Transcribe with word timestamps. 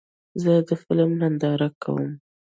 زه 0.41 0.53
د 0.67 0.69
فلم 0.83 1.09
ننداره 1.21 1.69
کوم. 1.83 2.09